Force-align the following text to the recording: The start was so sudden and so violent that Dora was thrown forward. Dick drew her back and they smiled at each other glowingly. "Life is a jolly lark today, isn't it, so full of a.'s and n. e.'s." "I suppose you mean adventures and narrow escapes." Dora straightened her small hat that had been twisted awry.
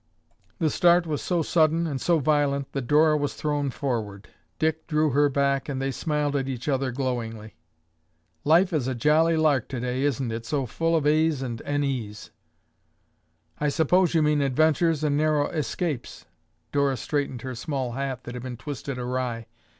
The 0.57 0.71
start 0.71 1.05
was 1.05 1.21
so 1.21 1.43
sudden 1.43 1.85
and 1.85 2.01
so 2.01 2.17
violent 2.17 2.71
that 2.71 2.87
Dora 2.87 3.15
was 3.15 3.35
thrown 3.35 3.69
forward. 3.69 4.29
Dick 4.57 4.87
drew 4.87 5.11
her 5.11 5.29
back 5.29 5.69
and 5.69 5.79
they 5.79 5.91
smiled 5.91 6.35
at 6.35 6.49
each 6.49 6.67
other 6.67 6.91
glowingly. 6.91 7.53
"Life 8.43 8.73
is 8.73 8.87
a 8.87 8.95
jolly 8.95 9.37
lark 9.37 9.67
today, 9.67 10.01
isn't 10.01 10.31
it, 10.31 10.43
so 10.43 10.65
full 10.65 10.95
of 10.95 11.05
a.'s 11.05 11.43
and 11.43 11.61
n. 11.65 11.83
e.'s." 11.83 12.31
"I 13.59 13.69
suppose 13.69 14.15
you 14.15 14.23
mean 14.23 14.41
adventures 14.41 15.03
and 15.03 15.15
narrow 15.17 15.49
escapes." 15.49 16.25
Dora 16.71 16.97
straightened 16.97 17.43
her 17.43 17.53
small 17.53 17.91
hat 17.91 18.23
that 18.23 18.33
had 18.33 18.41
been 18.41 18.57
twisted 18.57 18.97
awry. 18.97 19.45